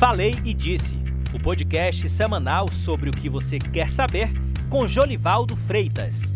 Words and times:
Falei 0.00 0.32
e 0.46 0.54
Disse, 0.54 0.96
o 1.34 1.38
podcast 1.38 2.08
semanal 2.08 2.72
sobre 2.72 3.10
o 3.10 3.12
que 3.12 3.28
você 3.28 3.58
quer 3.58 3.90
saber 3.90 4.30
com 4.70 4.88
Jolivaldo 4.88 5.54
Freitas. 5.54 6.32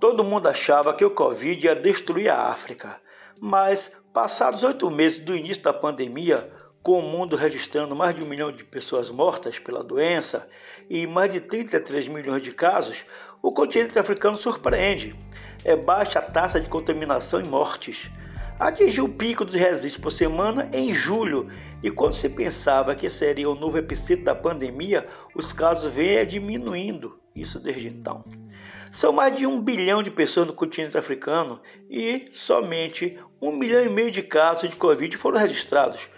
Todo 0.00 0.24
mundo 0.24 0.48
achava 0.48 0.94
que 0.94 1.04
o 1.04 1.10
Covid 1.10 1.66
ia 1.66 1.76
destruir 1.76 2.30
a 2.30 2.44
África, 2.44 2.98
mas 3.38 3.92
passados 4.14 4.62
oito 4.62 4.90
meses 4.90 5.20
do 5.20 5.36
início 5.36 5.62
da 5.62 5.74
pandemia, 5.74 6.50
com 6.82 7.00
o 7.00 7.02
mundo 7.02 7.36
registrando 7.36 7.94
mais 7.94 8.14
de 8.14 8.22
um 8.22 8.26
milhão 8.26 8.50
de 8.50 8.64
pessoas 8.64 9.10
mortas 9.10 9.58
pela 9.58 9.84
doença 9.84 10.48
e 10.88 11.06
mais 11.06 11.30
de 11.30 11.38
33 11.38 12.08
milhões 12.08 12.40
de 12.40 12.52
casos, 12.52 13.04
o 13.42 13.52
continente 13.52 13.98
africano 13.98 14.38
surpreende. 14.38 15.14
É 15.62 15.76
baixa 15.76 16.18
a 16.18 16.22
taxa 16.22 16.58
de 16.58 16.70
contaminação 16.70 17.42
e 17.42 17.44
mortes 17.44 18.10
atingiu 18.58 19.04
o 19.04 19.08
pico 19.08 19.44
dos 19.44 19.54
registros 19.54 19.96
por 19.96 20.10
semana 20.10 20.68
em 20.72 20.92
julho, 20.92 21.48
e 21.82 21.90
quando 21.90 22.14
se 22.14 22.28
pensava 22.28 22.94
que 22.94 23.10
seria 23.10 23.50
o 23.50 23.54
novo 23.54 23.78
epicentro 23.78 24.24
da 24.24 24.34
pandemia, 24.34 25.04
os 25.34 25.52
casos 25.52 25.92
vêm 25.92 26.24
diminuindo, 26.24 27.18
isso 27.34 27.58
desde 27.58 27.88
então. 27.88 28.24
São 28.90 29.12
mais 29.12 29.34
de 29.34 29.46
um 29.46 29.60
bilhão 29.60 30.02
de 30.02 30.10
pessoas 30.10 30.46
no 30.46 30.52
continente 30.52 30.98
africano 30.98 31.60
e 31.90 32.28
somente 32.30 33.18
um 33.40 33.50
milhão 33.50 33.84
e 33.84 33.88
meio 33.88 34.10
de 34.10 34.22
casos 34.22 34.68
de 34.68 34.76
Covid 34.76 35.16
foram 35.16 35.38
registrados. 35.38 36.10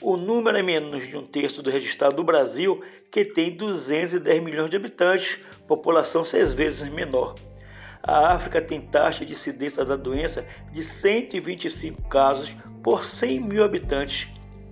O 0.00 0.16
número 0.16 0.56
é 0.56 0.62
menos 0.62 1.06
de 1.06 1.16
um 1.16 1.24
terço 1.24 1.62
do 1.62 1.70
registrado 1.70 2.16
do 2.16 2.24
Brasil, 2.24 2.82
que 3.10 3.24
tem 3.24 3.54
210 3.54 4.42
milhões 4.42 4.70
de 4.70 4.76
habitantes, 4.76 5.38
população 5.68 6.24
seis 6.24 6.52
vezes 6.52 6.88
menor. 6.88 7.36
A 8.02 8.34
África 8.34 8.60
tem 8.60 8.80
taxa 8.80 9.24
de 9.24 9.30
incidência 9.32 9.84
da 9.84 9.94
doença 9.94 10.44
de 10.72 10.82
125 10.82 12.02
casos 12.08 12.56
por 12.82 13.04
100 13.04 13.38
mil 13.40 13.62
habitantes. 13.62 14.26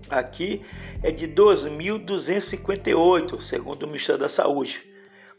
Aqui 0.09 0.62
é 1.02 1.11
de 1.12 1.29
2.258, 1.29 3.41
segundo 3.41 3.85
o 3.85 3.87
Ministério 3.87 4.21
da 4.21 4.29
Saúde. 4.29 4.82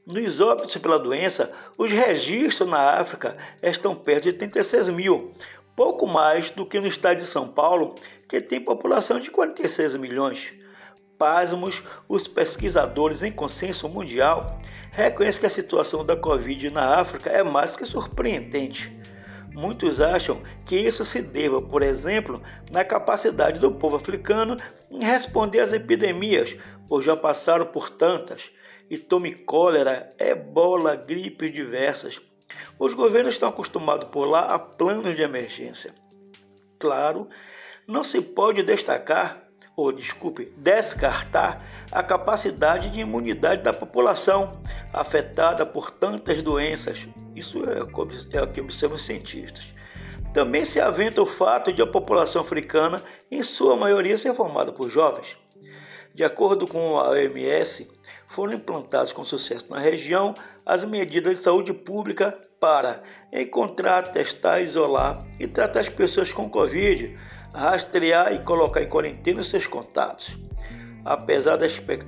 Nos 0.05 0.39
óbitos 0.39 0.77
pela 0.77 0.97
doença, 0.97 1.51
os 1.77 1.91
registros 1.91 2.69
na 2.69 2.93
África 2.93 3.35
estão 3.61 3.93
perto 3.93 4.23
de 4.23 4.31
36 4.33 4.89
mil, 4.89 5.33
pouco 5.75 6.07
mais 6.07 6.49
do 6.49 6.65
que 6.65 6.79
no 6.79 6.87
estado 6.87 7.17
de 7.17 7.25
São 7.25 7.49
Paulo, 7.49 7.95
que 8.27 8.39
tem 8.39 8.61
população 8.61 9.19
de 9.19 9.29
46 9.29 9.97
milhões. 9.97 10.53
Pasmos, 11.21 11.83
os 12.09 12.27
pesquisadores 12.27 13.21
em 13.21 13.31
consenso 13.31 13.87
mundial 13.87 14.57
reconhece 14.89 15.39
que 15.39 15.45
a 15.45 15.51
situação 15.51 16.03
da 16.03 16.15
Covid 16.15 16.71
na 16.71 16.95
África 16.95 17.29
é 17.29 17.43
mais 17.43 17.75
que 17.75 17.85
surpreendente. 17.85 18.91
Muitos 19.53 20.01
acham 20.01 20.41
que 20.65 20.75
isso 20.75 21.05
se 21.05 21.21
deva, 21.21 21.61
por 21.61 21.83
exemplo, 21.83 22.41
na 22.71 22.83
capacidade 22.83 23.59
do 23.59 23.71
povo 23.71 23.97
africano 23.97 24.57
em 24.89 25.03
responder 25.03 25.59
às 25.59 25.73
epidemias, 25.73 26.57
pois 26.87 27.05
já 27.05 27.15
passaram 27.15 27.67
por 27.67 27.91
tantas, 27.91 28.49
e 28.89 28.97
tome 28.97 29.31
cólera, 29.31 30.09
ebola, 30.17 30.95
gripes 30.95 31.53
diversas. 31.53 32.19
Os 32.79 32.95
governos 32.95 33.35
estão 33.35 33.49
acostumados 33.49 34.09
por 34.09 34.25
lá 34.25 34.45
a 34.45 34.57
planos 34.57 35.15
de 35.15 35.21
emergência. 35.21 35.93
Claro, 36.79 37.29
não 37.87 38.03
se 38.03 38.23
pode 38.23 38.63
destacar 38.63 39.50
ou 39.75 39.91
desculpe, 39.91 40.53
descartar 40.57 41.65
a 41.91 42.03
capacidade 42.03 42.89
de 42.89 42.99
imunidade 42.99 43.63
da 43.63 43.73
população 43.73 44.61
afetada 44.93 45.65
por 45.65 45.89
tantas 45.89 46.41
doenças. 46.41 47.07
Isso 47.35 47.63
é 47.69 47.81
o 47.81 47.87
que 48.47 48.61
observam 48.61 48.95
os 48.95 49.05
cientistas. 49.05 49.73
Também 50.33 50.63
se 50.63 50.79
aventa 50.79 51.21
o 51.21 51.25
fato 51.25 51.73
de 51.73 51.81
a 51.81 51.87
população 51.87 52.41
africana, 52.41 53.03
em 53.29 53.43
sua 53.43 53.75
maioria, 53.75 54.17
ser 54.17 54.33
formada 54.33 54.71
por 54.71 54.89
jovens. 54.89 55.35
De 56.13 56.23
acordo 56.23 56.67
com 56.67 56.97
a 56.99 57.09
OMS, 57.09 57.89
foram 58.27 58.53
implantadas 58.53 59.11
com 59.11 59.25
sucesso 59.25 59.69
na 59.69 59.79
região 59.79 60.33
as 60.65 60.85
medidas 60.85 61.37
de 61.37 61.43
saúde 61.43 61.73
pública 61.73 62.39
para 62.59 63.03
encontrar, 63.31 64.11
testar, 64.11 64.61
isolar 64.61 65.19
e 65.39 65.47
tratar 65.47 65.81
as 65.81 65.89
pessoas 65.89 66.31
com 66.31 66.49
Covid, 66.49 67.17
rastrear 67.53 68.33
e 68.33 68.39
colocar 68.39 68.81
em 68.81 68.87
quarentena 68.87 69.43
seus 69.43 69.67
contatos. 69.67 70.37
Apesar 71.03 71.57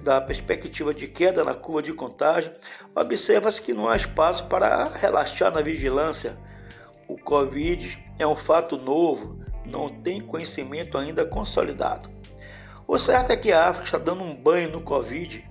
da 0.03 0.21
perspectiva 0.21 0.93
de 0.93 1.07
queda 1.07 1.43
na 1.43 1.55
curva 1.55 1.81
de 1.81 1.93
contágio, 1.93 2.53
observa-se 2.95 3.61
que 3.61 3.73
não 3.73 3.89
há 3.89 3.95
espaço 3.95 4.45
para 4.45 4.89
relaxar 4.89 5.51
na 5.51 5.61
vigilância. 5.61 6.37
O 7.07 7.17
Covid 7.17 7.97
é 8.19 8.27
um 8.27 8.35
fato 8.35 8.77
novo, 8.77 9.43
não 9.65 9.89
tem 9.89 10.21
conhecimento 10.21 10.97
ainda 10.97 11.25
consolidado. 11.25 12.09
O 12.87 12.99
certo 12.99 13.31
é 13.31 13.35
que 13.35 13.51
a 13.51 13.67
África 13.67 13.85
está 13.85 13.97
dando 13.97 14.23
um 14.23 14.35
banho 14.35 14.69
no 14.69 14.81
Covid 14.81 15.43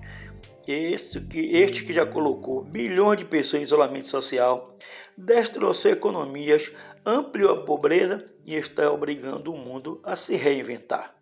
este 0.71 1.19
que, 1.21 1.57
este 1.57 1.83
que 1.83 1.93
já 1.93 2.05
colocou 2.05 2.63
bilhões 2.63 3.17
de 3.17 3.25
pessoas 3.25 3.61
em 3.61 3.63
isolamento 3.63 4.07
social, 4.07 4.77
destroçou 5.17 5.91
economias, 5.91 6.71
ampliou 7.05 7.51
a 7.51 7.63
pobreza 7.65 8.23
e 8.45 8.55
está 8.55 8.91
obrigando 8.91 9.51
o 9.51 9.57
mundo 9.57 9.99
a 10.03 10.15
se 10.15 10.35
reinventar. 10.35 11.15